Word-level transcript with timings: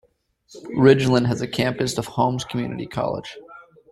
Ridgeland 0.75 1.27
has 1.27 1.41
a 1.43 1.47
campus 1.47 1.99
of 1.99 2.07
Holmes 2.07 2.43
Community 2.43 2.87
College. 2.87 3.37